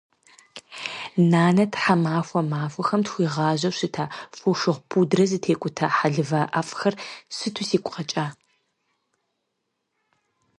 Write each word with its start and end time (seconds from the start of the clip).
Нанэ 1.31 1.63
тхьэмахуэ 1.73 2.41
махуэхэм 2.49 3.01
тхуигъажьэу 3.05 3.73
щыта, 3.77 4.05
фошыгъу 4.37 4.85
пудрэ 4.89 5.23
зытекӏута, 5.29 5.87
хьэлывэ 5.97 6.41
ӏэфӏхэр 6.51 6.95
сыту 7.35 7.65
сигу 7.67 7.91
къэкӏа. 7.93 8.25